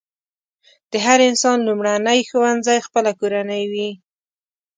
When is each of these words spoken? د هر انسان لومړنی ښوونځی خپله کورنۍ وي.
د 0.91 0.93
هر 1.05 1.19
انسان 1.29 1.57
لومړنی 1.67 2.19
ښوونځی 2.29 2.77
خپله 2.87 3.11
کورنۍ 3.19 3.63
وي. 3.71 3.89